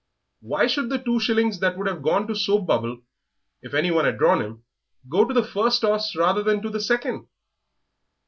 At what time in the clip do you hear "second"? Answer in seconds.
6.81-7.27